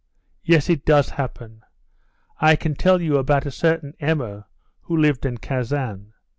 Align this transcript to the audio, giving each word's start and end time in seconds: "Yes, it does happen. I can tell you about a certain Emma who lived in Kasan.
"Yes, 0.43 0.67
it 0.67 0.83
does 0.83 1.09
happen. 1.11 1.61
I 2.39 2.55
can 2.55 2.73
tell 2.73 2.99
you 2.99 3.17
about 3.17 3.45
a 3.45 3.51
certain 3.51 3.93
Emma 3.99 4.47
who 4.85 4.97
lived 4.97 5.27
in 5.27 5.37
Kasan. 5.37 6.13